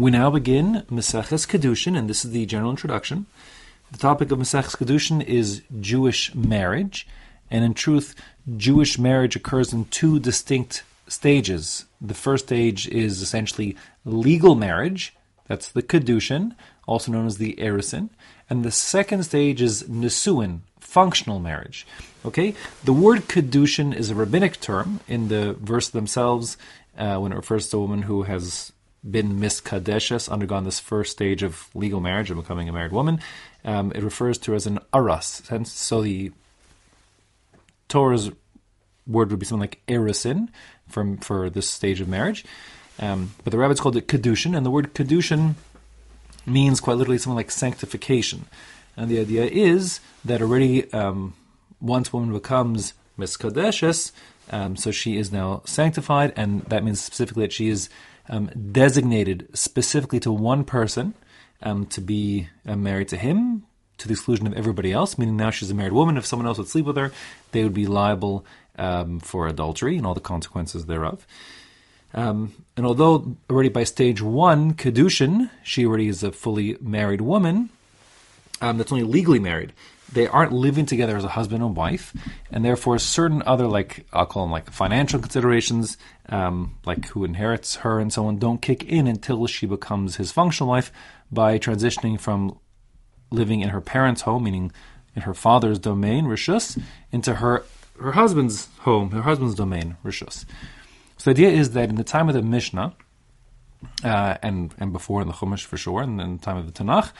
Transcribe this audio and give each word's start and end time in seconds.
We 0.00 0.10
now 0.10 0.30
begin 0.30 0.86
Maseches 0.90 1.46
Kedushin, 1.46 1.94
and 1.94 2.08
this 2.08 2.24
is 2.24 2.30
the 2.30 2.46
general 2.46 2.70
introduction. 2.70 3.26
The 3.92 3.98
topic 3.98 4.30
of 4.30 4.38
Maseches 4.38 4.74
Kedushin 4.74 5.22
is 5.22 5.60
Jewish 5.78 6.34
marriage, 6.34 7.06
and 7.50 7.66
in 7.66 7.74
truth, 7.74 8.14
Jewish 8.56 8.98
marriage 8.98 9.36
occurs 9.36 9.74
in 9.74 9.84
two 9.84 10.18
distinct 10.18 10.84
stages. 11.06 11.84
The 12.00 12.14
first 12.14 12.46
stage 12.46 12.88
is 12.88 13.20
essentially 13.20 13.76
legal 14.06 14.54
marriage, 14.54 15.14
that's 15.48 15.70
the 15.70 15.82
Kedushin, 15.82 16.54
also 16.88 17.12
known 17.12 17.26
as 17.26 17.36
the 17.36 17.52
Erisin, 17.58 18.08
and 18.48 18.64
the 18.64 18.70
second 18.70 19.24
stage 19.24 19.60
is 19.60 19.82
Nisuin, 19.82 20.60
functional 20.78 21.40
marriage. 21.40 21.86
Okay, 22.24 22.54
the 22.84 22.94
word 22.94 23.28
Kedushin 23.28 23.94
is 23.94 24.08
a 24.08 24.14
rabbinic 24.14 24.60
term 24.60 25.00
in 25.06 25.28
the 25.28 25.52
verse 25.60 25.90
themselves 25.90 26.56
uh, 26.96 27.18
when 27.18 27.32
it 27.32 27.36
refers 27.36 27.68
to 27.68 27.76
a 27.76 27.80
woman 27.80 28.00
who 28.00 28.22
has 28.22 28.72
been 29.08 29.40
miskadeshes, 29.40 30.30
undergone 30.30 30.64
this 30.64 30.80
first 30.80 31.12
stage 31.12 31.42
of 31.42 31.68
legal 31.74 32.00
marriage 32.00 32.30
of 32.30 32.36
becoming 32.36 32.68
a 32.68 32.72
married 32.72 32.92
woman. 32.92 33.20
Um, 33.64 33.92
it 33.94 34.02
refers 34.02 34.38
to 34.38 34.52
her 34.52 34.56
as 34.56 34.66
an 34.66 34.78
aras. 34.92 35.42
So 35.64 36.02
the 36.02 36.32
Torah's 37.88 38.30
word 39.06 39.30
would 39.30 39.38
be 39.38 39.46
something 39.46 39.60
like 39.60 39.82
erisin 39.88 40.48
from 40.88 41.16
for 41.18 41.50
this 41.50 41.68
stage 41.68 42.00
of 42.00 42.08
marriage. 42.08 42.44
Um, 42.98 43.32
but 43.44 43.50
the 43.50 43.58
rabbis 43.58 43.80
called 43.80 43.96
it 43.96 44.08
kedushin, 44.08 44.56
and 44.56 44.64
the 44.64 44.70
word 44.70 44.94
kedushin 44.94 45.54
means 46.46 46.80
quite 46.80 46.96
literally 46.96 47.18
something 47.18 47.36
like 47.36 47.50
sanctification. 47.50 48.46
And 48.96 49.10
the 49.10 49.20
idea 49.20 49.44
is 49.44 50.00
that 50.24 50.42
already 50.42 50.92
um, 50.92 51.34
once 51.80 52.12
woman 52.12 52.32
becomes 52.32 52.92
miskadeshes, 53.18 54.12
um, 54.50 54.76
so 54.76 54.90
she 54.90 55.16
is 55.16 55.32
now 55.32 55.62
sanctified, 55.64 56.32
and 56.36 56.62
that 56.62 56.84
means 56.84 57.00
specifically 57.00 57.44
that 57.44 57.52
she 57.52 57.68
is 57.68 57.88
um, 58.30 58.46
designated 58.72 59.48
specifically 59.52 60.20
to 60.20 60.32
one 60.32 60.64
person 60.64 61.14
um, 61.62 61.84
to 61.86 62.00
be 62.00 62.48
uh, 62.66 62.76
married 62.76 63.08
to 63.08 63.16
him 63.16 63.64
to 63.98 64.08
the 64.08 64.14
exclusion 64.14 64.46
of 64.46 64.54
everybody 64.54 64.92
else, 64.92 65.18
meaning 65.18 65.36
now 65.36 65.50
she's 65.50 65.70
a 65.70 65.74
married 65.74 65.92
woman. 65.92 66.16
If 66.16 66.24
someone 66.24 66.46
else 66.46 66.56
would 66.56 66.68
sleep 66.68 66.86
with 66.86 66.96
her, 66.96 67.12
they 67.52 67.62
would 67.64 67.74
be 67.74 67.86
liable 67.86 68.46
um, 68.78 69.20
for 69.20 69.46
adultery 69.46 69.98
and 69.98 70.06
all 70.06 70.14
the 70.14 70.20
consequences 70.20 70.86
thereof. 70.86 71.26
Um, 72.14 72.64
and 72.76 72.86
although 72.86 73.36
already 73.50 73.68
by 73.68 73.84
stage 73.84 74.22
one, 74.22 74.72
Kedushin, 74.74 75.50
she 75.62 75.84
already 75.84 76.08
is 76.08 76.22
a 76.22 76.32
fully 76.32 76.78
married 76.80 77.20
woman, 77.20 77.68
um, 78.62 78.78
that's 78.78 78.90
only 78.90 79.04
legally 79.04 79.38
married 79.38 79.72
they 80.12 80.26
aren't 80.26 80.52
living 80.52 80.86
together 80.86 81.16
as 81.16 81.24
a 81.24 81.28
husband 81.28 81.62
and 81.62 81.76
wife, 81.76 82.14
and 82.50 82.64
therefore 82.64 82.98
certain 82.98 83.42
other 83.46 83.66
like 83.66 84.06
I'll 84.12 84.26
call 84.26 84.44
them 84.44 84.52
like 84.52 84.70
financial 84.70 85.20
considerations, 85.20 85.96
um, 86.28 86.76
like 86.84 87.06
who 87.08 87.24
inherits 87.24 87.76
her 87.76 88.00
and 88.00 88.12
so 88.12 88.26
on, 88.26 88.38
don't 88.38 88.60
kick 88.60 88.84
in 88.84 89.06
until 89.06 89.46
she 89.46 89.66
becomes 89.66 90.16
his 90.16 90.32
functional 90.32 90.68
wife 90.68 90.92
by 91.30 91.58
transitioning 91.58 92.20
from 92.20 92.58
living 93.30 93.60
in 93.60 93.68
her 93.70 93.80
parents' 93.80 94.22
home, 94.22 94.44
meaning 94.44 94.72
in 95.14 95.22
her 95.22 95.34
father's 95.34 95.78
domain, 95.78 96.24
rishus, 96.24 96.80
into 97.12 97.36
her 97.36 97.64
her 98.00 98.12
husband's 98.12 98.68
home, 98.80 99.10
her 99.10 99.22
husband's 99.22 99.54
domain, 99.54 99.96
rishus. 100.04 100.44
So 101.18 101.32
the 101.32 101.46
idea 101.46 101.58
is 101.58 101.72
that 101.72 101.90
in 101.90 101.96
the 101.96 102.04
time 102.04 102.28
of 102.28 102.34
the 102.34 102.42
Mishnah, 102.42 102.94
uh, 104.02 104.36
and 104.42 104.74
and 104.78 104.92
before 104.92 105.20
in 105.20 105.28
the 105.28 105.34
Chumash 105.34 105.64
for 105.64 105.76
sure, 105.76 106.02
and 106.02 106.20
in 106.20 106.36
the 106.38 106.42
time 106.42 106.56
of 106.56 106.66
the 106.66 106.72
Tanakh, 106.72 107.12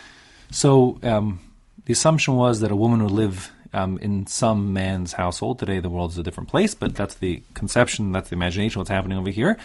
so 0.50 0.98
um, 1.02 1.38
the 1.84 1.92
assumption 1.92 2.36
was 2.36 2.60
that 2.60 2.70
a 2.70 2.76
woman 2.76 3.02
would 3.02 3.12
live 3.12 3.52
um, 3.72 3.98
in 3.98 4.26
some 4.26 4.72
man's 4.72 5.12
household. 5.12 5.58
Today, 5.58 5.80
the 5.80 5.88
world 5.88 6.10
is 6.10 6.18
a 6.18 6.22
different 6.22 6.48
place, 6.48 6.74
but 6.74 6.94
that's 6.94 7.14
the 7.16 7.42
conception, 7.54 8.12
that's 8.12 8.30
the 8.30 8.36
imagination, 8.36 8.80
what's 8.80 8.90
happening 8.90 9.18
over 9.18 9.30
here. 9.30 9.56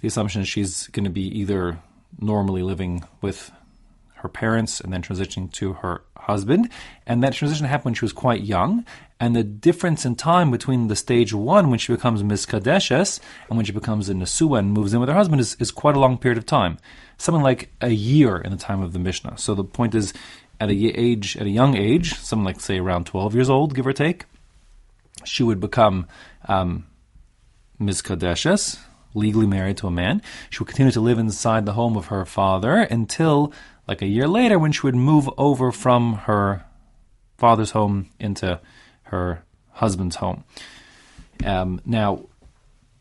The 0.00 0.08
assumption 0.08 0.42
is 0.42 0.48
she's 0.48 0.88
going 0.88 1.04
to 1.04 1.10
be 1.10 1.26
either 1.38 1.78
normally 2.18 2.62
living 2.62 3.04
with 3.20 3.52
her 4.16 4.28
parents 4.28 4.80
and 4.80 4.92
then 4.92 5.02
transitioning 5.02 5.52
to 5.52 5.74
her 5.74 6.02
husband. 6.16 6.70
And 7.06 7.22
that 7.22 7.32
transition 7.32 7.66
happened 7.66 7.86
when 7.86 7.94
she 7.94 8.04
was 8.04 8.12
quite 8.12 8.42
young. 8.42 8.84
And 9.18 9.34
the 9.36 9.42
difference 9.44 10.04
in 10.04 10.16
time 10.16 10.50
between 10.50 10.88
the 10.88 10.96
stage 10.96 11.32
one, 11.32 11.70
when 11.70 11.78
she 11.78 11.92
becomes 11.92 12.22
miskadeshes, 12.22 13.20
and 13.48 13.56
when 13.56 13.64
she 13.64 13.72
becomes 13.72 14.08
a 14.08 14.14
Nesua 14.14 14.60
and 14.60 14.72
moves 14.72 14.94
in 14.94 15.00
with 15.00 15.08
her 15.08 15.14
husband, 15.14 15.40
is, 15.40 15.56
is 15.58 15.70
quite 15.70 15.96
a 15.96 16.00
long 16.00 16.18
period 16.18 16.38
of 16.38 16.46
time. 16.46 16.78
Something 17.18 17.42
like 17.42 17.72
a 17.80 17.90
year 17.90 18.36
in 18.36 18.50
the 18.50 18.56
time 18.56 18.80
of 18.82 18.92
the 18.92 18.98
Mishnah. 18.98 19.38
So 19.38 19.54
the 19.54 19.64
point 19.64 19.94
is, 19.94 20.12
at 20.62 20.70
a 20.70 21.00
age 21.00 21.36
at 21.36 21.46
a 21.46 21.50
young 21.50 21.76
age, 21.76 22.14
something 22.14 22.44
like 22.44 22.60
say 22.60 22.78
around 22.78 23.06
twelve 23.06 23.34
years 23.34 23.50
old, 23.50 23.74
give 23.74 23.86
or 23.86 23.92
take, 23.92 24.26
she 25.24 25.42
would 25.42 25.58
become 25.58 26.06
um, 26.46 26.86
miskadeshes, 27.80 28.78
legally 29.12 29.46
married 29.46 29.76
to 29.78 29.88
a 29.88 29.90
man. 29.90 30.22
She 30.50 30.60
would 30.60 30.68
continue 30.68 30.92
to 30.92 31.00
live 31.00 31.18
inside 31.18 31.66
the 31.66 31.72
home 31.72 31.96
of 31.96 32.06
her 32.06 32.24
father 32.24 32.76
until 32.76 33.52
like 33.88 34.02
a 34.02 34.06
year 34.06 34.28
later 34.28 34.56
when 34.56 34.70
she 34.70 34.82
would 34.86 34.94
move 34.94 35.28
over 35.36 35.72
from 35.72 36.14
her 36.28 36.64
father's 37.36 37.72
home 37.72 38.08
into 38.20 38.60
her 39.04 39.42
husband's 39.72 40.16
home. 40.16 40.44
Um, 41.44 41.80
now, 41.84 42.26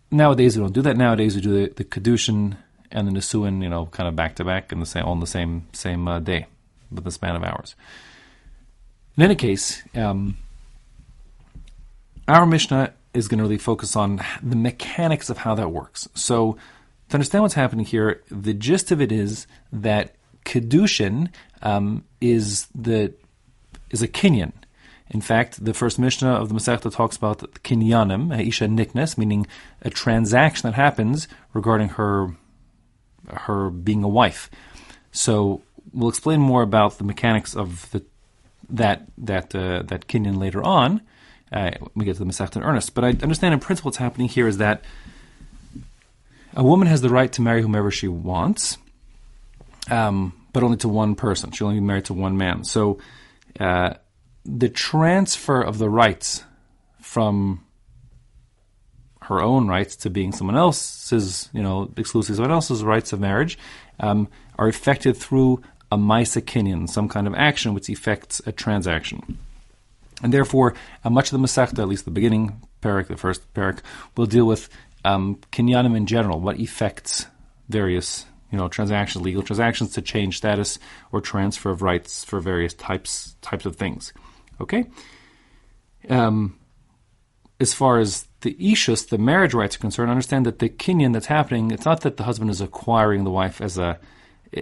nowadays 0.10 0.58
we 0.58 0.64
don't 0.64 0.74
do 0.74 0.82
that. 0.82 0.98
Nowadays 0.98 1.36
we 1.36 1.42
do 1.42 1.54
the, 1.68 1.74
the 1.76 1.84
kedushin 1.84 2.58
and 2.92 3.08
the 3.08 3.12
nisuin, 3.12 3.62
you 3.62 3.70
know, 3.70 3.86
kind 3.86 4.10
of 4.10 4.16
back 4.16 4.36
to 4.38 4.44
back 4.44 4.72
in 4.72 4.80
the 4.80 4.88
same 4.88 5.06
on 5.06 5.20
the 5.20 5.28
same 5.28 5.68
same 5.74 6.08
uh, 6.08 6.20
day 6.20 6.48
with 6.91 7.03
the 7.03 7.12
span 7.12 7.35
of 7.35 7.44
hours. 7.44 7.75
In 9.18 9.24
any 9.24 9.35
case, 9.35 9.81
um, 9.96 10.38
our 12.28 12.46
Mishnah 12.46 12.94
is 13.13 13.28
going 13.28 13.40
to 13.40 13.44
really 13.44 13.57
focus 13.57 13.96
on 13.96 14.22
the 14.41 14.56
mechanics 14.56 15.30
of 15.30 15.40
how 15.40 15.56
that 15.56 15.72
works. 15.72 16.07
So, 16.16 16.57
to 17.09 17.16
understand 17.16 17.41
what's 17.41 17.56
happening 17.56 17.85
here, 17.85 18.22
the 18.30 18.53
gist 18.53 18.91
of 18.91 19.01
it 19.01 19.12
is 19.12 19.46
that 19.74 20.16
kedushin 20.46 21.30
um, 21.62 22.06
is 22.22 22.68
the 22.74 23.13
is 23.90 24.01
a 24.01 24.07
kinyan. 24.07 24.53
In 25.09 25.19
fact, 25.19 25.63
the 25.63 25.74
first 25.74 26.00
Mishnah 26.00 26.31
of 26.31 26.47
the 26.47 26.56
Masechta 26.56 26.90
talks 26.90 27.18
about 27.18 27.40
kinyanim, 27.63 28.47
isha 28.47 28.66
niknes, 28.68 29.18
meaning 29.18 29.46
a 29.81 29.90
transaction 29.90 30.69
that 30.69 30.75
happens 30.75 31.28
regarding 31.53 31.90
her 31.90 32.34
her 33.28 33.69
being 33.69 34.03
a 34.03 34.09
wife. 34.09 34.50
So 35.12 35.62
we'll 35.94 36.09
explain 36.09 36.40
more 36.40 36.62
about 36.62 36.97
the 36.97 37.03
mechanics 37.03 37.56
of 37.56 37.90
the 37.91 38.03
that 38.69 39.07
that 39.18 39.53
uh, 39.56 39.84
that 39.84 40.07
kinyan 40.07 40.38
later 40.38 40.63
on. 40.63 41.02
Uh, 41.52 41.72
we 41.96 42.06
get 42.06 42.13
to 42.13 42.19
the 42.19 42.25
Masechta 42.25 42.56
in 42.57 42.63
earnest, 42.63 42.96
but 42.96 43.03
I 43.03 43.09
understand 43.09 43.53
in 43.53 43.59
principle 43.59 43.90
what's 43.90 43.97
happening 43.97 44.30
here 44.30 44.47
is 44.47 44.57
that 44.59 44.85
a 46.56 46.63
woman 46.63 46.88
has 46.88 47.01
the 47.01 47.09
right 47.09 47.31
to 47.34 47.41
marry 47.41 47.62
whomever 47.62 47.91
she 47.91 48.07
wants, 48.07 48.78
um, 49.90 50.34
but 50.53 50.63
only 50.63 50.78
to 50.78 50.88
one 50.88 51.16
person. 51.16 51.51
She'll 51.51 51.68
only 51.68 51.80
be 51.81 51.85
married 51.85 52.06
to 52.06 52.13
one 52.13 52.38
man. 52.38 52.63
So 52.63 53.00
uh, 53.59 53.96
the 54.46 54.69
transfer 54.69 55.62
of 55.62 55.78
the 55.78 55.90
rights 55.90 56.44
from 57.01 57.66
her 59.24 59.41
own 59.41 59.68
rights 59.68 59.96
to 59.97 60.09
being 60.09 60.31
someone 60.31 60.57
else's, 60.57 61.50
you 61.53 61.62
know, 61.62 61.91
exclusively 61.97 62.35
someone 62.35 62.51
else's 62.51 62.84
rights 62.84 63.13
of 63.13 63.19
marriage, 63.19 63.57
um, 64.00 64.28
are 64.57 64.68
effected 64.68 65.16
through 65.16 65.62
a 65.91 65.97
Maisa 65.97 66.90
some 66.90 67.09
kind 67.09 67.28
of 67.28 67.35
action 67.35 67.74
which 67.74 67.90
effects 67.90 68.41
a 68.46 68.52
transaction. 68.52 69.38
And 70.24 70.34
therefore, 70.34 70.75
uh, 71.03 71.09
much 71.09 71.31
of 71.31 71.40
the 71.40 71.46
Masechta, 71.46 71.79
at 71.79 71.88
least 71.88 72.06
the 72.06 72.12
beginning 72.12 72.62
parak, 72.81 73.07
the 73.07 73.18
first 73.18 73.53
parak, 73.53 73.79
will 74.16 74.25
deal 74.25 74.46
with 74.46 74.69
um, 75.03 75.40
kinyanim 75.51 75.97
in 75.97 76.06
general, 76.06 76.40
what 76.40 76.59
effects 76.59 77.25
various 77.69 78.25
you 78.51 78.57
know 78.57 78.68
transactions, 78.68 79.24
legal 79.24 79.41
transactions 79.41 79.94
to 79.94 80.01
change 80.01 80.38
status 80.38 80.78
or 81.12 81.22
transfer 81.22 81.69
of 81.69 81.81
rights 81.81 82.24
for 82.24 82.40
various 82.40 82.74
types 82.74 83.35
types 83.41 83.66
of 83.66 83.75
things. 83.75 84.13
Okay. 84.59 84.85
Um, 86.09 86.57
as 87.59 87.74
far 87.74 88.00
as 88.00 88.28
the 88.41 88.56
ishus, 88.56 89.07
the 89.07 89.18
marriage 89.18 89.53
rights 89.53 89.75
are 89.75 89.80
concerned, 89.80 90.09
understand 90.09 90.46
that 90.46 90.59
the 90.59 90.69
kinyan 90.69 91.13
that's 91.13 91.28
happening, 91.28 91.72
it's 91.72 91.85
not 91.85 92.01
that 92.01 92.18
the 92.18 92.24
husband 92.24 92.50
is 92.50 92.59
acquiring 92.59 93.24
the 93.24 93.31
wife 93.31 93.62
as 93.62 93.78
a 93.78 94.00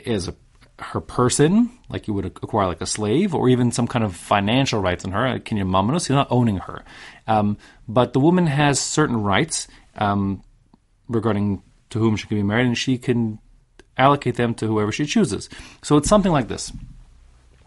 as 0.06 0.28
a 0.28 0.36
her 0.80 1.02
person, 1.02 1.70
like 1.90 2.08
you 2.08 2.14
would 2.14 2.26
acquire 2.26 2.68
like 2.68 2.82
a 2.82 2.86
slave, 2.86 3.36
or 3.36 3.50
even 3.50 3.72
some 3.72 3.88
kind 3.88 4.04
of 4.04 4.16
financial 4.16 4.82
rights 4.82 5.06
on 5.06 5.12
her. 5.12 5.40
Kinyan 5.40 5.70
mamonus? 5.70 6.08
He's 6.08 6.12
not 6.12 6.28
owning 6.30 6.58
her, 6.58 6.84
um, 7.28 7.58
but 7.88 8.14
the 8.14 8.20
woman 8.20 8.48
has 8.48 8.80
certain 8.80 9.22
rights 9.22 9.68
um, 9.96 10.44
regarding 11.08 11.62
to 11.90 12.00
whom 12.00 12.16
she 12.16 12.28
can 12.28 12.38
be 12.38 12.44
married, 12.44 12.68
and 12.68 12.78
she 12.78 12.98
can 12.98 13.40
allocate 13.98 14.36
them 14.36 14.54
to 14.56 14.68
whoever 14.68 14.92
she 14.92 15.06
chooses. 15.06 15.50
So 15.84 15.98
it's 15.98 16.10
something 16.10 16.32
like 16.32 16.48
this. 16.48 16.72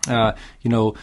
Uh, 0.09 0.33
you 0.63 0.71
know, 0.71 0.95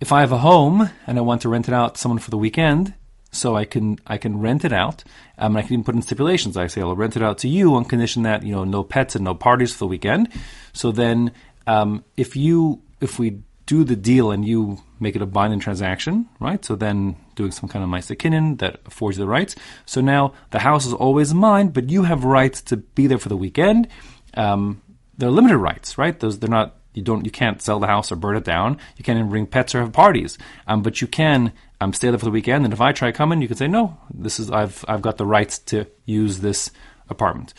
if 0.00 0.12
I 0.12 0.20
have 0.20 0.32
a 0.32 0.38
home 0.38 0.88
and 1.06 1.18
I 1.18 1.22
want 1.22 1.42
to 1.42 1.48
rent 1.48 1.68
it 1.68 1.74
out 1.74 1.94
to 1.94 2.00
someone 2.00 2.20
for 2.20 2.30
the 2.30 2.38
weekend, 2.38 2.94
so 3.30 3.56
I 3.56 3.64
can 3.64 3.98
I 4.06 4.16
can 4.16 4.40
rent 4.40 4.64
it 4.64 4.72
out. 4.72 5.04
Um, 5.36 5.56
and 5.56 5.58
I 5.58 5.62
can 5.62 5.74
even 5.74 5.84
put 5.84 5.94
in 5.94 6.02
stipulations. 6.02 6.56
I 6.56 6.66
say 6.66 6.80
I'll 6.80 6.96
rent 6.96 7.16
it 7.16 7.22
out 7.22 7.38
to 7.38 7.48
you 7.48 7.74
on 7.74 7.84
condition 7.84 8.22
that 8.22 8.42
you 8.42 8.52
know 8.52 8.64
no 8.64 8.82
pets 8.82 9.14
and 9.14 9.24
no 9.24 9.34
parties 9.34 9.72
for 9.72 9.80
the 9.80 9.86
weekend. 9.86 10.30
So 10.72 10.92
then 10.92 11.32
um, 11.68 12.02
if 12.16 12.34
you 12.34 12.82
if 13.00 13.18
we 13.18 13.42
do 13.66 13.84
the 13.84 13.94
deal 13.94 14.30
and 14.30 14.48
you 14.48 14.78
make 14.98 15.14
it 15.14 15.20
a 15.20 15.26
binding 15.26 15.60
transaction, 15.60 16.26
right? 16.40 16.64
So 16.64 16.74
then 16.74 17.16
doing 17.34 17.52
some 17.52 17.68
kind 17.68 17.84
of 17.84 17.90
Maisa 17.90 18.58
that 18.58 18.80
affords 18.86 19.18
the 19.18 19.26
rights. 19.26 19.54
So 19.84 20.00
now 20.00 20.32
the 20.50 20.60
house 20.60 20.86
is 20.86 20.94
always 20.94 21.34
mine, 21.34 21.68
but 21.68 21.90
you 21.90 22.04
have 22.04 22.24
rights 22.24 22.62
to 22.62 22.78
be 22.78 23.06
there 23.06 23.18
for 23.18 23.28
the 23.28 23.36
weekend. 23.36 23.86
Um, 24.32 24.80
they're 25.18 25.30
limited 25.30 25.58
rights, 25.58 25.98
right? 25.98 26.18
Those 26.18 26.38
they're 26.38 26.48
not 26.48 26.76
you 26.94 27.02
don't 27.02 27.26
you 27.26 27.30
can't 27.30 27.60
sell 27.60 27.78
the 27.78 27.86
house 27.86 28.10
or 28.10 28.16
burn 28.16 28.36
it 28.36 28.44
down. 28.44 28.78
You 28.96 29.04
can't 29.04 29.18
even 29.18 29.28
bring 29.28 29.46
pets 29.46 29.74
or 29.74 29.80
have 29.80 29.92
parties. 29.92 30.38
Um, 30.66 30.82
but 30.82 31.02
you 31.02 31.06
can 31.06 31.52
um, 31.82 31.92
stay 31.92 32.08
there 32.08 32.18
for 32.18 32.24
the 32.24 32.30
weekend. 32.30 32.64
And 32.64 32.72
if 32.72 32.80
I 32.80 32.92
try 32.92 33.12
coming, 33.12 33.42
you 33.42 33.48
can 33.48 33.58
say 33.58 33.68
no. 33.68 33.98
This 34.12 34.40
is 34.40 34.50
I've 34.50 34.86
I've 34.88 35.02
got 35.02 35.18
the 35.18 35.26
rights 35.26 35.58
to 35.70 35.86
use 36.06 36.38
this 36.38 36.70
apartment 37.10 37.52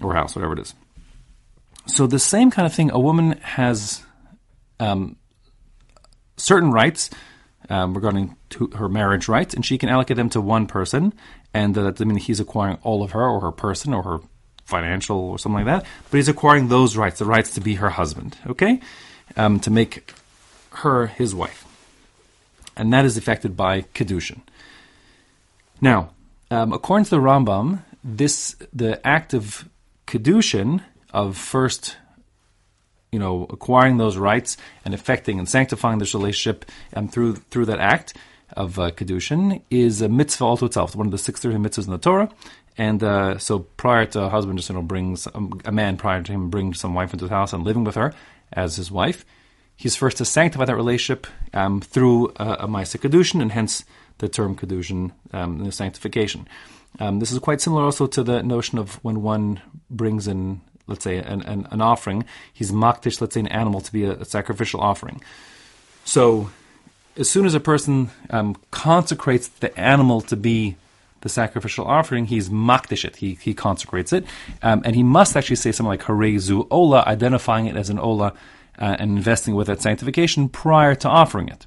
or 0.00 0.14
house, 0.14 0.34
whatever 0.34 0.54
it 0.54 0.60
is. 0.60 0.74
So 1.86 2.06
the 2.06 2.18
same 2.18 2.50
kind 2.50 2.66
of 2.66 2.74
thing. 2.74 2.90
A 2.90 2.98
woman 2.98 3.32
has 3.42 4.02
um, 4.78 5.16
certain 6.36 6.70
rights 6.70 7.10
um, 7.68 7.94
regarding 7.94 8.36
to 8.50 8.68
her 8.74 8.88
marriage 8.88 9.28
rights, 9.28 9.54
and 9.54 9.64
she 9.64 9.78
can 9.78 9.88
allocate 9.88 10.16
them 10.16 10.28
to 10.30 10.40
one 10.40 10.66
person, 10.66 11.12
and 11.54 11.74
that 11.74 11.82
doesn't 11.82 12.08
mean 12.08 12.18
he's 12.18 12.40
acquiring 12.40 12.78
all 12.82 13.02
of 13.02 13.12
her 13.12 13.26
or 13.26 13.40
her 13.40 13.52
person 13.52 13.94
or 13.94 14.02
her 14.02 14.18
financial 14.64 15.18
or 15.18 15.38
something 15.38 15.64
like 15.64 15.82
that, 15.82 15.86
but 16.10 16.16
he's 16.16 16.28
acquiring 16.28 16.68
those 16.68 16.96
rights, 16.96 17.18
the 17.18 17.24
rights 17.24 17.54
to 17.54 17.60
be 17.60 17.74
her 17.74 17.90
husband, 17.90 18.36
okay, 18.46 18.80
um, 19.36 19.60
to 19.60 19.70
make 19.70 20.12
her 20.70 21.06
his 21.06 21.34
wife, 21.34 21.64
and 22.76 22.92
that 22.92 23.04
is 23.04 23.16
affected 23.16 23.56
by 23.56 23.82
kedushin. 23.94 24.40
Now, 25.80 26.10
um, 26.50 26.72
according 26.72 27.04
to 27.06 27.10
the 27.10 27.18
Rambam, 27.18 27.82
this 28.04 28.56
the 28.72 29.04
act 29.06 29.34
of 29.34 29.68
kedushin 30.06 30.82
of 31.12 31.36
first 31.36 31.96
you 33.12 33.18
know, 33.18 33.46
acquiring 33.50 33.98
those 33.98 34.16
rights 34.16 34.56
and 34.84 34.94
affecting 34.94 35.38
and 35.38 35.46
sanctifying 35.46 35.98
this 35.98 36.14
relationship 36.14 36.64
um, 36.96 37.08
through 37.08 37.34
through 37.34 37.66
that 37.66 37.78
act 37.78 38.14
of 38.54 38.78
uh, 38.78 38.90
kedushin 38.90 39.60
is 39.70 40.00
a 40.00 40.08
mitzvah 40.08 40.44
all 40.44 40.56
to 40.56 40.64
itself. 40.64 40.96
one 40.96 41.06
of 41.06 41.12
the 41.12 41.18
six 41.18 41.38
thirty 41.40 41.56
mitzvahs 41.56 41.86
in 41.86 41.92
the 41.92 41.98
Torah. 41.98 42.30
And 42.78 43.02
uh, 43.02 43.36
so, 43.36 43.60
prior 43.60 44.06
to 44.06 44.22
a 44.22 44.28
husband 44.30 44.58
just 44.58 44.70
you 44.70 44.74
know 44.74 44.82
brings 44.82 45.28
um, 45.34 45.60
a 45.66 45.72
man 45.72 45.98
prior 45.98 46.22
to 46.22 46.32
him 46.32 46.48
bringing 46.48 46.72
some 46.72 46.94
wife 46.94 47.12
into 47.12 47.26
his 47.26 47.30
house 47.30 47.52
and 47.52 47.64
living 47.64 47.84
with 47.84 47.96
her 47.96 48.14
as 48.50 48.76
his 48.76 48.90
wife, 48.90 49.26
he's 49.76 49.94
first 49.94 50.16
to 50.16 50.24
sanctify 50.24 50.64
that 50.64 50.74
relationship 50.76 51.26
um, 51.52 51.82
through 51.82 52.32
a, 52.36 52.52
a 52.60 52.66
Maisa 52.68 52.98
kedushin, 52.98 53.42
and 53.42 53.52
hence 53.52 53.84
the 54.18 54.28
term 54.28 54.56
kedushin, 54.56 55.12
um, 55.34 55.62
the 55.62 55.72
sanctification. 55.72 56.48
Um, 56.98 57.18
this 57.18 57.32
is 57.32 57.38
quite 57.40 57.60
similar 57.60 57.82
also 57.82 58.06
to 58.06 58.22
the 58.22 58.42
notion 58.42 58.78
of 58.78 58.94
when 59.04 59.22
one 59.22 59.60
brings 59.90 60.26
in 60.26 60.62
let's 60.86 61.04
say, 61.04 61.18
an, 61.18 61.42
an, 61.42 61.66
an 61.70 61.80
offering, 61.80 62.24
he's 62.52 62.72
makdish, 62.72 63.20
let's 63.20 63.34
say, 63.34 63.40
an 63.40 63.48
animal 63.48 63.80
to 63.80 63.92
be 63.92 64.04
a, 64.04 64.12
a 64.12 64.24
sacrificial 64.24 64.80
offering. 64.80 65.22
So, 66.04 66.50
as 67.16 67.28
soon 67.30 67.44
as 67.44 67.54
a 67.54 67.60
person 67.60 68.10
um, 68.30 68.56
consecrates 68.70 69.48
the 69.48 69.78
animal 69.78 70.22
to 70.22 70.36
be 70.36 70.76
the 71.20 71.28
sacrificial 71.28 71.86
offering, 71.86 72.26
he's 72.26 72.48
makdish 72.48 73.04
it, 73.04 73.16
he, 73.16 73.34
he 73.34 73.54
consecrates 73.54 74.12
it. 74.12 74.24
Um, 74.62 74.82
and 74.84 74.96
he 74.96 75.02
must 75.02 75.36
actually 75.36 75.56
say 75.56 75.72
something 75.72 75.88
like 75.88 76.02
harei 76.02 76.38
zu 76.38 76.66
ola, 76.70 77.04
identifying 77.06 77.66
it 77.66 77.76
as 77.76 77.90
an 77.90 77.98
ola 77.98 78.34
uh, 78.78 78.96
and 78.98 79.16
investing 79.16 79.54
with 79.54 79.68
that 79.68 79.80
sanctification 79.80 80.48
prior 80.48 80.94
to 80.96 81.08
offering 81.08 81.48
it. 81.48 81.66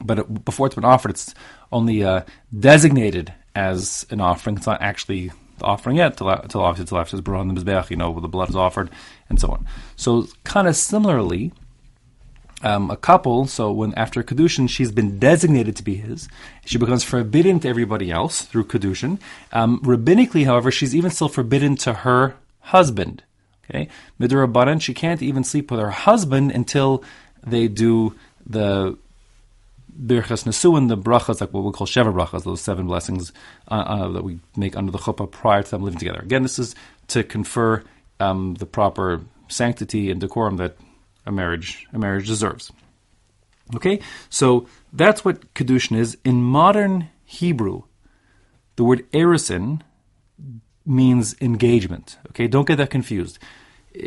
But 0.00 0.18
it, 0.18 0.44
before 0.44 0.66
it's 0.66 0.74
been 0.74 0.84
offered, 0.84 1.12
it's 1.12 1.34
only 1.72 2.04
uh, 2.04 2.22
designated 2.58 3.32
as 3.54 4.06
an 4.10 4.20
offering. 4.20 4.56
It's 4.56 4.66
not 4.66 4.82
actually 4.82 5.32
offering 5.62 5.96
it 5.98 6.16
till, 6.16 6.28
obviously 6.28 6.84
till 6.86 6.98
after 6.98 7.16
it's 7.16 7.24
brought 7.24 7.40
on 7.40 7.48
the 7.48 7.54
mizbeach, 7.54 7.90
you 7.90 7.96
know, 7.96 8.10
where 8.10 8.20
the 8.20 8.28
blood 8.28 8.48
is 8.48 8.56
offered, 8.56 8.90
and 9.28 9.40
so 9.40 9.48
on. 9.48 9.66
So 9.96 10.26
kind 10.44 10.68
of 10.68 10.76
similarly, 10.76 11.52
um, 12.62 12.90
a 12.90 12.96
couple, 12.96 13.46
so 13.46 13.70
when 13.70 13.94
after 13.94 14.22
kedushin 14.22 14.68
she's 14.68 14.90
been 14.90 15.18
designated 15.18 15.76
to 15.76 15.82
be 15.82 15.96
his, 15.96 16.28
she 16.64 16.78
becomes 16.78 17.04
forbidden 17.04 17.60
to 17.60 17.68
everybody 17.68 18.10
else 18.10 18.42
through 18.42 18.64
kedushin. 18.64 19.20
Um, 19.52 19.80
rabbinically, 19.80 20.46
however, 20.46 20.70
she's 20.70 20.94
even 20.94 21.10
still 21.10 21.28
forbidden 21.28 21.76
to 21.76 21.92
her 21.92 22.34
husband. 22.60 23.22
Okay, 23.68 23.88
midrabanan, 24.20 24.80
she 24.80 24.94
can't 24.94 25.22
even 25.22 25.42
sleep 25.44 25.70
with 25.70 25.80
her 25.80 25.90
husband 25.90 26.52
until 26.52 27.02
they 27.44 27.68
do 27.68 28.14
the 28.46 28.96
Birchas 29.96 30.44
Nesuin, 30.44 30.88
the 30.88 30.96
brachas, 30.96 31.40
like 31.40 31.52
what 31.52 31.64
we 31.64 31.72
call 31.72 31.86
Sheva 31.86 32.12
brachas, 32.12 32.44
those 32.44 32.60
seven 32.60 32.86
blessings 32.86 33.32
uh, 33.70 33.74
uh, 33.74 34.08
that 34.08 34.24
we 34.24 34.40
make 34.56 34.76
under 34.76 34.92
the 34.92 34.98
chuppah 34.98 35.30
prior 35.30 35.62
to 35.62 35.70
them 35.70 35.82
living 35.82 35.98
together. 35.98 36.20
Again, 36.20 36.42
this 36.42 36.58
is 36.58 36.74
to 37.08 37.22
confer 37.22 37.82
um, 38.20 38.54
the 38.54 38.66
proper 38.66 39.22
sanctity 39.48 40.10
and 40.10 40.20
decorum 40.20 40.56
that 40.56 40.76
a 41.24 41.32
marriage 41.32 41.86
a 41.92 41.98
marriage 41.98 42.26
deserves. 42.26 42.72
Okay, 43.74 44.00
so 44.28 44.68
that's 44.92 45.24
what 45.24 45.52
kedushin 45.54 45.96
is 45.96 46.16
in 46.24 46.42
modern 46.42 47.08
Hebrew. 47.24 47.82
The 48.76 48.84
word 48.84 49.10
erisin 49.12 49.80
means 50.84 51.34
engagement. 51.40 52.18
Okay, 52.28 52.46
don't 52.46 52.66
get 52.66 52.76
that 52.76 52.90
confused 52.90 53.38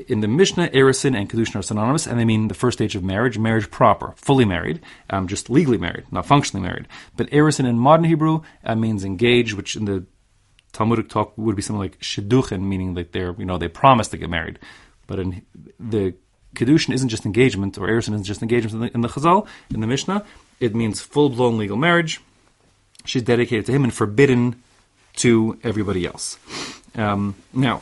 in 0.07 0.19
the 0.19 0.27
Mishnah, 0.27 0.69
Erisin 0.69 1.15
and 1.15 1.29
Kedushin 1.29 1.55
are 1.55 1.63
synonymous, 1.63 2.05
and 2.05 2.19
they 2.19 2.25
mean 2.25 2.47
the 2.47 2.53
first 2.53 2.77
stage 2.77 2.95
of 2.95 3.03
marriage, 3.03 3.37
marriage 3.37 3.71
proper, 3.71 4.13
fully 4.15 4.45
married, 4.45 4.81
um, 5.09 5.27
just 5.27 5.49
legally 5.49 5.77
married, 5.77 6.05
not 6.11 6.25
functionally 6.25 6.65
married. 6.65 6.87
But 7.15 7.29
Erisin 7.31 7.67
in 7.67 7.79
modern 7.79 8.05
Hebrew 8.05 8.41
uh, 8.63 8.75
means 8.75 9.03
engaged, 9.03 9.53
which 9.53 9.75
in 9.75 9.85
the 9.85 10.05
Talmudic 10.71 11.09
talk 11.09 11.33
would 11.37 11.55
be 11.55 11.61
something 11.61 11.79
like 11.79 11.99
Shidduchin, 11.99 12.61
meaning 12.61 12.93
that 12.93 13.11
they're, 13.11 13.33
you 13.37 13.45
know, 13.45 13.57
they 13.57 13.67
promise 13.67 14.07
to 14.09 14.17
get 14.17 14.29
married. 14.29 14.59
But 15.07 15.19
in 15.19 15.41
the 15.79 16.13
Kedushin 16.55 16.93
isn't 16.93 17.09
just 17.09 17.25
engagement, 17.25 17.77
or 17.77 17.87
Erisin 17.87 18.13
isn't 18.13 18.23
just 18.23 18.43
engagement 18.43 18.73
in 18.73 18.79
the, 18.81 18.93
in 18.93 19.01
the 19.01 19.07
Chazal, 19.07 19.47
in 19.73 19.81
the 19.81 19.87
Mishnah. 19.87 20.23
It 20.59 20.75
means 20.75 21.01
full 21.01 21.29
blown 21.29 21.57
legal 21.57 21.77
marriage. 21.77 22.21
She's 23.05 23.23
dedicated 23.23 23.65
to 23.67 23.71
him 23.71 23.83
and 23.83 23.93
forbidden 23.93 24.61
to 25.17 25.57
everybody 25.63 26.05
else. 26.05 26.37
Um, 26.95 27.35
now, 27.53 27.81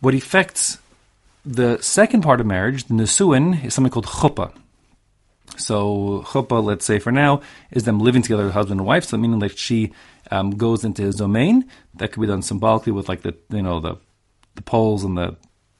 what 0.00 0.14
affects 0.14 0.78
the 1.44 1.78
second 1.80 2.22
part 2.22 2.40
of 2.40 2.46
marriage, 2.46 2.84
the 2.84 2.94
nesuin, 2.94 3.64
is 3.64 3.74
something 3.74 3.90
called 3.90 4.06
chuppah. 4.06 4.52
So 5.56 6.24
chuppah, 6.28 6.62
let's 6.62 6.84
say 6.84 6.98
for 6.98 7.12
now, 7.12 7.42
is 7.70 7.84
them 7.84 8.00
living 8.00 8.22
together, 8.22 8.46
as 8.46 8.52
husband 8.52 8.80
and 8.80 8.86
wife. 8.86 9.04
So 9.04 9.16
meaning 9.16 9.40
that 9.40 9.58
she 9.58 9.92
um, 10.30 10.52
goes 10.52 10.84
into 10.84 11.02
his 11.02 11.16
domain. 11.16 11.68
That 11.94 12.12
could 12.12 12.20
be 12.20 12.26
done 12.26 12.42
symbolically 12.42 12.92
with 12.92 13.08
like 13.08 13.22
the 13.22 13.34
you 13.50 13.62
know 13.62 13.80
the 13.80 13.96
the 14.54 14.62
poles 14.62 15.04
and 15.04 15.16
the 15.16 15.36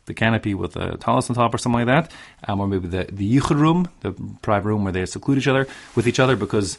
the 0.06 0.14
canopy 0.14 0.54
with 0.54 0.76
a 0.76 0.96
talus 0.96 1.30
on 1.30 1.36
top 1.36 1.54
or 1.54 1.58
something 1.58 1.86
like 1.86 1.86
that, 1.86 2.12
um, 2.48 2.60
or 2.60 2.66
maybe 2.66 2.88
the 2.88 3.06
the 3.10 3.38
yichud 3.38 3.56
room, 3.56 3.88
the 4.00 4.12
private 4.42 4.68
room 4.68 4.84
where 4.84 4.92
they 4.92 5.06
seclude 5.06 5.38
each 5.38 5.48
other 5.48 5.66
with 5.94 6.06
each 6.06 6.18
other 6.18 6.36
because 6.36 6.78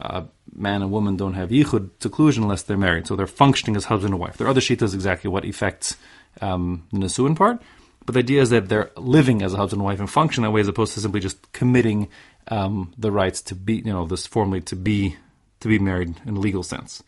uh, 0.00 0.22
man 0.54 0.82
and 0.82 0.90
woman 0.90 1.16
don't 1.16 1.34
have 1.34 1.50
yichud 1.50 1.90
seclusion 2.00 2.42
unless 2.42 2.62
they're 2.62 2.76
married, 2.76 3.06
so 3.06 3.16
they're 3.16 3.26
functioning 3.26 3.76
as 3.76 3.84
husband 3.84 4.14
and 4.14 4.20
wife. 4.20 4.36
There 4.36 4.46
are 4.46 4.50
other 4.50 4.60
shitas 4.60 4.94
exactly 4.94 5.30
what 5.30 5.44
affects 5.44 5.96
um, 6.40 6.86
the 6.92 6.98
Nisuin 6.98 7.36
part. 7.36 7.62
But 8.06 8.14
the 8.14 8.18
idea 8.18 8.42
is 8.42 8.50
that 8.50 8.68
they're 8.68 8.90
living 8.96 9.42
as 9.42 9.54
a 9.54 9.56
husband 9.56 9.80
and 9.80 9.86
wife 9.86 9.98
and 9.98 10.10
function 10.10 10.42
that 10.42 10.50
way, 10.50 10.60
as 10.60 10.68
opposed 10.68 10.92
to 10.94 11.00
simply 11.00 11.20
just 11.20 11.52
committing 11.52 12.08
um, 12.48 12.92
the 12.98 13.10
rights 13.10 13.40
to 13.42 13.54
be, 13.54 13.76
you 13.76 13.92
know, 13.92 14.06
this 14.06 14.26
formally 14.26 14.60
to 14.62 14.76
be 14.76 15.16
to 15.60 15.68
be 15.68 15.78
married 15.78 16.14
in 16.26 16.36
a 16.36 16.40
legal 16.40 16.62
sense. 16.62 17.02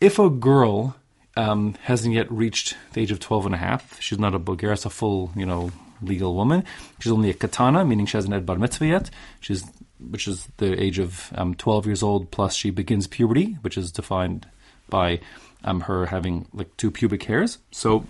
If 0.00 0.18
a 0.20 0.30
girl 0.30 0.94
um, 1.36 1.74
hasn't 1.82 2.14
yet 2.14 2.30
reached 2.30 2.76
the 2.92 3.00
age 3.00 3.10
of 3.10 3.18
12 3.18 3.46
and 3.46 3.54
a 3.54 3.58
half, 3.58 4.00
she's 4.00 4.18
not 4.18 4.34
a 4.34 4.38
bogeres, 4.38 4.86
a 4.86 4.90
full, 4.90 5.32
you 5.34 5.46
know, 5.46 5.72
legal 6.02 6.34
woman. 6.34 6.64
She's 7.00 7.12
only 7.12 7.30
a 7.30 7.34
katana, 7.34 7.84
meaning 7.84 8.06
she 8.06 8.16
hasn't 8.16 8.34
had 8.34 8.46
bar 8.46 8.56
mitzvah 8.56 8.86
yet. 8.86 9.10
She's, 9.40 9.64
which 9.98 10.28
is 10.28 10.48
the 10.58 10.80
age 10.82 10.98
of 10.98 11.32
um, 11.34 11.54
12 11.54 11.86
years 11.86 12.02
old, 12.02 12.30
plus 12.30 12.54
she 12.54 12.70
begins 12.70 13.06
puberty, 13.06 13.58
which 13.62 13.78
is 13.78 13.92
defined 13.92 14.46
by 14.88 15.20
um, 15.64 15.82
her 15.82 16.06
having 16.06 16.46
like 16.52 16.76
two 16.76 16.90
pubic 16.90 17.24
hairs. 17.24 17.58
So 17.70 18.06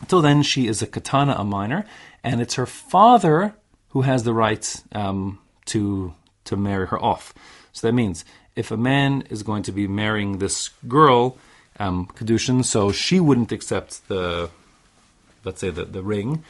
until 0.00 0.20
then, 0.20 0.42
she 0.42 0.66
is 0.66 0.82
a 0.82 0.86
katana, 0.86 1.34
a 1.38 1.44
minor, 1.44 1.86
and 2.22 2.40
it's 2.40 2.54
her 2.54 2.66
father 2.66 3.54
who 3.90 4.02
has 4.02 4.24
the 4.24 4.34
right 4.34 4.82
um, 4.92 5.38
to 5.66 6.14
to 6.44 6.56
marry 6.56 6.86
her 6.88 7.02
off. 7.02 7.32
So 7.72 7.86
that 7.86 7.94
means 7.94 8.24
if 8.56 8.70
a 8.70 8.76
man 8.76 9.24
is 9.30 9.42
going 9.42 9.62
to 9.64 9.72
be 9.72 9.86
marrying 9.86 10.38
this 10.38 10.70
girl, 10.86 11.38
um, 11.78 12.06
kedushin, 12.14 12.64
so 12.64 12.92
she 12.92 13.18
wouldn't 13.18 13.50
accept 13.50 14.06
the, 14.08 14.50
let's 15.44 15.60
say 15.60 15.70
the 15.70 15.84
the 15.84 16.02
ring, 16.02 16.44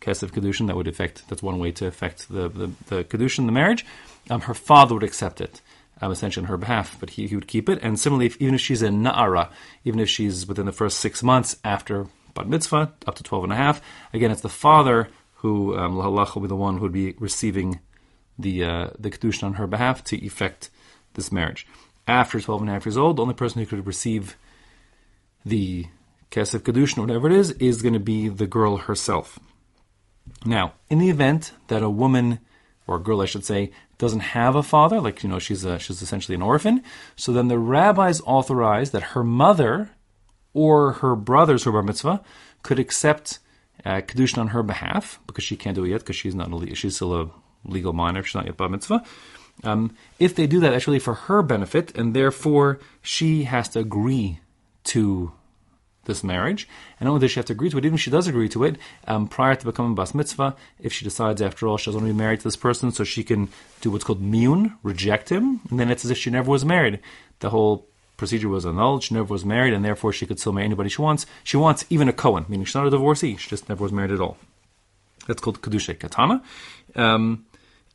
kesef 0.00 0.30
kedushin. 0.30 0.66
That 0.66 0.76
would 0.76 0.88
affect. 0.88 1.28
That's 1.28 1.42
one 1.42 1.58
way 1.58 1.72
to 1.72 1.86
affect 1.86 2.28
the 2.28 2.48
the, 2.48 2.70
the 2.86 3.04
kedushin, 3.04 3.46
the 3.46 3.52
marriage. 3.52 3.86
Um, 4.28 4.42
her 4.42 4.54
father 4.54 4.94
would 4.94 5.02
accept 5.02 5.40
it 5.40 5.60
um, 6.00 6.12
essentially 6.12 6.44
on 6.44 6.48
her 6.48 6.56
behalf, 6.56 6.96
but 6.98 7.10
he, 7.10 7.26
he 7.26 7.34
would 7.34 7.48
keep 7.48 7.68
it. 7.68 7.78
And 7.82 7.98
similarly, 7.98 8.26
if, 8.26 8.40
even 8.40 8.54
if 8.54 8.60
she's 8.60 8.82
a 8.82 8.88
na'ara, 8.88 9.50
even 9.84 10.00
if 10.00 10.08
she's 10.08 10.46
within 10.46 10.66
the 10.66 10.72
first 10.72 10.98
six 10.98 11.22
months 11.22 11.56
after 11.64 12.06
bat 12.34 12.48
mitzvah, 12.48 12.92
up 13.06 13.14
to 13.16 13.22
12 13.22 13.44
and 13.44 13.52
a 13.52 13.56
half, 13.56 13.80
again, 14.12 14.30
it's 14.30 14.40
the 14.40 14.48
father 14.48 15.08
who, 15.36 15.76
um, 15.76 15.96
will 15.96 16.40
be 16.40 16.48
the 16.48 16.56
one 16.56 16.76
who 16.76 16.82
would 16.82 16.92
be 16.92 17.14
receiving 17.18 17.80
the, 18.38 18.64
uh, 18.64 18.90
the 18.98 19.10
kedushin 19.10 19.44
on 19.44 19.54
her 19.54 19.66
behalf 19.66 20.02
to 20.04 20.24
effect 20.24 20.70
this 21.14 21.32
marriage. 21.32 21.66
After 22.06 22.40
12 22.40 22.62
and 22.62 22.70
a 22.70 22.72
half 22.74 22.86
years 22.86 22.96
old, 22.96 23.16
the 23.16 23.22
only 23.22 23.34
person 23.34 23.60
who 23.60 23.66
could 23.66 23.86
receive 23.86 24.36
the 25.44 25.86
kesef 26.30 26.60
kedushin, 26.60 26.98
or 26.98 27.02
whatever 27.02 27.28
it 27.28 27.36
is, 27.36 27.50
is 27.52 27.82
going 27.82 27.94
to 27.94 28.00
be 28.00 28.28
the 28.28 28.46
girl 28.46 28.78
herself. 28.78 29.38
Now, 30.44 30.74
in 30.88 30.98
the 30.98 31.10
event 31.10 31.52
that 31.68 31.82
a 31.82 31.90
woman, 31.90 32.40
or 32.86 32.96
a 32.96 33.00
girl 33.00 33.20
I 33.20 33.26
should 33.26 33.44
say, 33.44 33.72
doesn't 33.98 34.20
have 34.20 34.56
a 34.56 34.62
father, 34.62 35.00
like 35.00 35.22
you 35.22 35.28
know 35.28 35.38
she's 35.38 35.64
a, 35.64 35.78
she's 35.78 36.00
essentially 36.00 36.34
an 36.34 36.42
orphan. 36.42 36.82
So 37.16 37.32
then 37.32 37.48
the 37.48 37.58
rabbis 37.58 38.20
authorize 38.24 38.92
that 38.92 39.02
her 39.02 39.22
mother 39.22 39.90
or 40.54 40.92
her 40.94 41.14
brothers 41.14 41.64
who 41.64 41.70
are 41.70 41.74
bar 41.74 41.82
mitzvah 41.82 42.22
could 42.62 42.78
accept 42.78 43.38
uh, 43.84 44.00
kedushin 44.00 44.38
on 44.38 44.48
her 44.48 44.62
behalf 44.62 45.20
because 45.26 45.44
she 45.44 45.56
can't 45.56 45.74
do 45.74 45.84
it 45.84 45.90
yet 45.90 46.00
because 46.00 46.16
she's 46.16 46.34
not 46.34 46.50
she's 46.74 46.96
still 46.96 47.14
a 47.14 47.30
legal 47.64 47.92
minor. 47.92 48.22
She's 48.22 48.34
not 48.34 48.46
yet 48.46 48.56
bar 48.56 48.68
mitzvah. 48.68 49.04
Um, 49.62 49.94
if 50.18 50.34
they 50.34 50.46
do 50.46 50.60
that, 50.60 50.72
actually 50.72 50.98
for 50.98 51.14
her 51.14 51.42
benefit, 51.42 51.96
and 51.96 52.14
therefore 52.14 52.80
she 53.02 53.44
has 53.44 53.68
to 53.70 53.80
agree 53.80 54.40
to 54.84 55.32
this 56.04 56.24
marriage. 56.24 56.68
And 56.98 57.08
only 57.08 57.20
does 57.20 57.32
she 57.32 57.38
have 57.38 57.46
to 57.46 57.52
agree 57.52 57.70
to 57.70 57.78
it, 57.78 57.84
even 57.84 57.94
if 57.94 58.00
she 58.00 58.10
does 58.10 58.26
agree 58.26 58.48
to 58.50 58.64
it, 58.64 58.76
um, 59.06 59.28
prior 59.28 59.54
to 59.54 59.64
becoming 59.64 59.94
bas 59.94 60.14
mitzvah, 60.14 60.56
if 60.78 60.92
she 60.92 61.04
decides 61.04 61.42
after 61.42 61.66
all 61.66 61.76
she 61.76 61.86
doesn't 61.86 62.00
want 62.00 62.10
to 62.10 62.14
be 62.14 62.18
married 62.18 62.40
to 62.40 62.44
this 62.44 62.56
person, 62.56 62.92
so 62.92 63.04
she 63.04 63.22
can 63.22 63.48
do 63.80 63.90
what's 63.90 64.04
called 64.04 64.22
miyun, 64.22 64.76
reject 64.82 65.28
him, 65.28 65.60
and 65.70 65.78
then 65.78 65.90
it's 65.90 66.04
as 66.04 66.10
if 66.10 66.18
she 66.18 66.30
never 66.30 66.50
was 66.50 66.64
married. 66.64 67.00
The 67.40 67.50
whole 67.50 67.86
procedure 68.16 68.48
was 68.48 68.66
annulled. 68.66 69.02
She 69.02 69.14
never 69.14 69.32
was 69.32 69.44
married, 69.44 69.72
and 69.72 69.84
therefore 69.84 70.12
she 70.12 70.26
could 70.26 70.38
still 70.38 70.52
marry 70.52 70.66
anybody 70.66 70.90
she 70.90 71.02
wants. 71.02 71.26
She 71.44 71.56
wants 71.56 71.84
even 71.90 72.08
a 72.08 72.12
Cohen, 72.12 72.46
meaning 72.48 72.64
she's 72.64 72.74
not 72.74 72.86
a 72.86 72.90
divorcee. 72.90 73.36
She 73.36 73.48
just 73.48 73.68
never 73.68 73.82
was 73.82 73.92
married 73.92 74.12
at 74.12 74.20
all. 74.20 74.36
That's 75.26 75.40
called 75.40 75.62
kedusha 75.62 75.98
katana. 75.98 76.42
Um, 76.94 77.46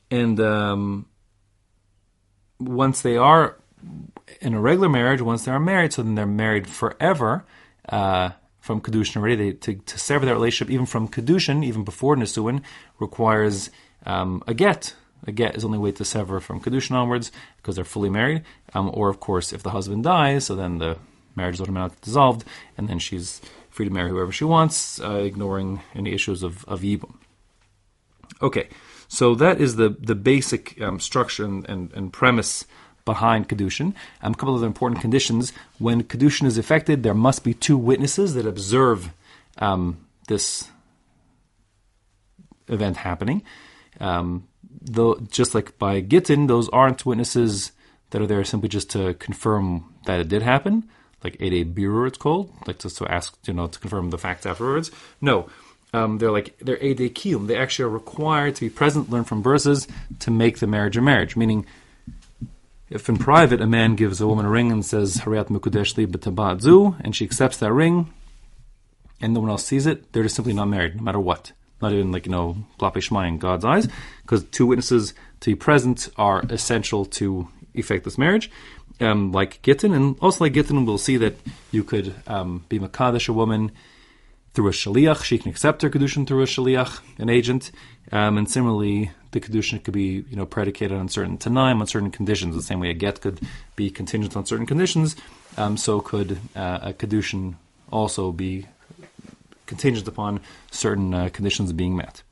and 0.10 0.40
um, 0.40 1.06
once 2.60 3.02
they 3.02 3.18
are 3.18 3.58
in 4.42 4.54
a 4.54 4.60
regular 4.60 4.90
marriage, 4.90 5.22
once 5.22 5.46
they 5.46 5.52
are 5.52 5.60
married, 5.60 5.94
so 5.94 6.02
then 6.02 6.16
they're 6.16 6.26
married 6.26 6.68
forever 6.68 7.46
uh, 7.90 8.32
from 8.60 8.82
kedushin 8.82 9.18
already. 9.18 9.36
They, 9.36 9.58
to, 9.58 9.76
to 9.76 10.00
sever 10.00 10.26
that 10.26 10.34
relationship, 10.34 10.72
even 10.72 10.86
from 10.86 11.08
kedushin, 11.08 11.64
even 11.64 11.84
before 11.84 12.16
nisuin, 12.16 12.62
requires 13.00 13.70
um, 14.06 14.44
a 14.48 14.54
get. 14.54 14.96
A 15.28 15.32
get 15.32 15.56
is 15.56 15.66
only 15.66 15.80
way 15.80 15.92
to 15.94 16.06
sever 16.06 16.40
from 16.40 16.62
kedushin 16.62 16.92
onwards 16.92 17.32
because 17.58 17.76
they're 17.76 17.86
fully 17.86 18.10
married. 18.10 18.44
Um, 18.74 18.92
or 18.94 19.10
of 19.10 19.20
course, 19.20 19.54
if 19.54 19.64
the 19.64 19.72
husband 19.72 20.04
dies, 20.04 20.46
so 20.46 20.56
then 20.56 20.78
the 20.78 20.98
marriage 21.36 21.56
is 21.56 21.62
automatically 21.62 21.98
dissolved, 22.02 22.46
and 22.78 22.88
then 22.88 23.00
she's 23.00 23.42
free 23.70 23.86
to 23.86 23.92
marry 23.92 24.10
whoever 24.10 24.32
she 24.32 24.46
wants, 24.46 25.02
uh, 25.02 25.16
ignoring 25.16 25.82
any 25.94 26.14
issues 26.14 26.44
of, 26.44 26.64
of 26.66 26.82
yibum. 26.82 27.16
Okay, 28.42 28.70
so 29.08 29.36
that 29.36 29.62
is 29.62 29.76
the 29.76 29.90
the 29.90 30.16
basic 30.16 30.82
um, 30.82 31.00
structure 31.00 31.46
and, 31.46 31.68
and, 31.70 31.92
and, 31.94 32.12
premise 32.12 32.66
behind 33.06 33.48
kedushin. 33.48 33.94
Um, 34.22 34.34
a 34.34 34.36
couple 34.36 34.56
of 34.56 34.60
other 34.60 34.68
important 34.68 35.02
conditions: 35.02 35.54
when 35.80 36.04
kedushin 36.04 36.46
is 36.46 36.58
effected, 36.58 37.04
there 37.04 37.14
must 37.14 37.44
be 37.44 37.54
two 37.54 37.78
witnesses 37.78 38.34
that 38.34 38.46
observe 38.46 39.12
um, 39.58 39.98
this 40.28 40.70
event 42.68 42.98
happening. 42.98 43.44
Um, 44.00 44.48
though, 44.82 45.16
just 45.30 45.56
like 45.56 45.78
by 45.78 46.02
gittin, 46.02 46.48
those 46.48 46.70
aren't 46.70 47.06
witnesses 47.06 47.72
that 48.10 48.22
are 48.22 48.28
there 48.28 48.44
simply 48.44 48.70
just 48.70 48.90
to 48.92 49.14
confirm 49.16 49.94
that 50.06 50.20
it 50.20 50.28
did 50.28 50.42
happen, 50.42 50.90
like 51.24 51.36
a 51.40 51.66
birur 51.66 52.08
it's 52.08 52.18
called, 52.18 52.52
like 52.68 52.80
just 52.80 52.98
to 52.98 53.12
ask, 53.12 53.38
you 53.46 53.54
know, 53.54 53.68
to 53.68 53.80
confirm 53.80 54.10
the 54.10 54.18
facts 54.18 54.46
afterwards. 54.46 54.92
No, 55.22 55.50
um, 55.94 56.18
they're 56.18 56.32
like 56.32 56.58
they're 56.60 56.78
a 56.82 56.96
kiyum. 56.96 57.48
They 57.48 57.58
actually 57.58 57.86
are 57.86 57.90
required 57.90 58.56
to 58.56 58.62
be 58.62 58.70
present, 58.70 59.10
learn 59.10 59.24
from 59.24 59.42
verses 59.42 59.88
to 60.20 60.32
make 60.32 60.60
the 60.60 60.68
marriage 60.68 60.98
a 60.98 61.02
marriage. 61.02 61.36
Meaning, 61.36 61.66
if 62.90 63.10
in 63.10 63.18
private 63.18 63.62
a 63.62 63.68
man 63.68 63.96
gives 63.96 64.22
a 64.22 64.28
woman 64.28 64.46
a 64.46 64.50
ring 64.50 64.72
and 64.72 64.86
says 64.86 65.18
Hariyat 65.18 65.48
Mukudeshli 65.48 66.08
B'tabadzu, 66.08 67.00
and 67.04 67.16
she 67.16 67.26
accepts 67.26 67.58
that 67.58 67.74
ring, 67.74 68.14
and 69.22 69.34
no 69.34 69.40
one 69.40 69.50
else 69.50 69.66
sees 69.66 69.86
it, 69.86 70.12
they're 70.14 70.24
just 70.24 70.36
simply 70.36 70.54
not 70.54 70.66
married, 70.66 70.96
no 70.96 71.02
matter 71.02 71.20
what. 71.20 71.52
Not 71.82 71.94
even 71.94 72.12
like 72.12 72.26
you 72.26 72.32
know 72.32 72.58
Klape 72.80 72.96
Shmai 72.96 73.28
in 73.28 73.38
God's 73.38 73.66
eyes, 73.66 73.88
because 74.22 74.44
two 74.46 74.66
witnesses 74.66 75.14
to 75.42 75.52
be 75.52 75.56
present 75.56 76.10
are 76.18 76.44
essential 76.50 77.06
to 77.06 77.48
effect 77.74 78.06
this 78.06 78.18
marriage. 78.18 78.50
Um, 79.02 79.32
like 79.34 79.62
Gittin, 79.62 79.94
and 79.94 80.16
also 80.22 80.46
like 80.46 80.54
Gittin, 80.54 80.86
we'll 80.86 80.98
see 80.98 81.18
that 81.18 81.36
you 81.72 81.84
could 81.84 82.16
um, 82.28 82.66
be 82.70 82.80
Makadish 82.80 83.28
a 83.28 83.34
woman 83.34 83.72
through 84.54 84.70
a 84.70 84.72
shaliach. 84.72 85.24
She 85.24 85.38
can 85.38 85.52
accept 85.52 85.82
her 85.82 85.90
kedushin 85.90 86.26
through 86.26 86.44
a 86.44 86.46
shaliach, 86.46 87.02
an 87.18 87.30
agent, 87.30 87.72
um, 88.12 88.38
and 88.38 88.50
similarly, 88.50 89.12
the 89.36 89.42
kedushin 89.42 89.84
could 89.84 89.94
be 89.94 90.26
you 90.30 90.36
know 90.36 90.46
predicated 90.46 90.98
on 90.98 91.10
certain 91.10 91.38
tanaim, 91.38 91.82
on 91.82 91.88
certain 91.88 92.10
conditions. 92.10 92.56
The 92.56 92.62
same 92.62 92.80
way 92.80 92.90
a 92.90 92.94
get 92.94 93.22
could 93.22 93.40
be 93.76 93.90
contingent 93.90 94.36
on 94.36 94.46
certain 94.46 94.66
conditions, 94.66 95.16
um, 95.58 95.78
so 95.78 96.00
could 96.00 96.40
uh, 96.56 96.80
a 96.82 96.94
kedushin 96.94 97.56
also 97.92 98.32
be 98.32 98.66
contingent 99.66 100.08
upon 100.08 100.40
certain 100.72 101.14
uh, 101.14 101.30
conditions 101.30 101.74
being 101.74 101.96
met. 101.96 102.24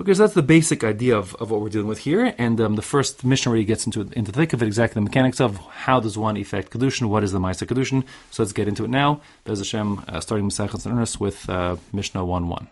Okay, 0.00 0.14
so 0.14 0.22
that's 0.22 0.34
the 0.34 0.42
basic 0.42 0.82
idea 0.82 1.16
of, 1.16 1.34
of 1.36 1.50
what 1.50 1.60
we're 1.60 1.68
dealing 1.68 1.86
with 1.86 2.00
here. 2.00 2.34
And 2.36 2.60
um, 2.60 2.74
the 2.76 2.82
first 2.82 3.24
Mishnah 3.24 3.52
really 3.52 3.64
gets 3.64 3.86
into 3.86 4.00
into 4.12 4.32
the 4.32 4.40
thick 4.40 4.52
of 4.52 4.62
it, 4.62 4.66
exactly 4.66 4.94
the 4.94 5.08
mechanics 5.08 5.40
of 5.40 5.56
how 5.84 6.00
does 6.00 6.18
one 6.18 6.36
effect 6.36 6.70
kedushin, 6.72 7.08
what 7.08 7.24
is 7.24 7.32
the 7.32 7.38
ma'aseh 7.38 7.66
kedushin. 7.66 8.04
So 8.30 8.42
let's 8.42 8.52
get 8.52 8.68
into 8.68 8.84
it 8.84 8.90
now. 8.90 9.20
There's 9.44 9.58
Hashem, 9.58 10.04
uh, 10.08 10.20
starting 10.20 10.48
Masechet 10.48 10.84
in 10.84 10.92
earnest 10.92 11.18
with 11.18 11.48
uh, 11.48 11.76
Mishnah 11.92 12.24
one 12.24 12.48
one. 12.48 12.68